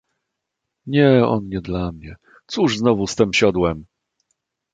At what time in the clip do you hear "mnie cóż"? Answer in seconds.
1.91-2.77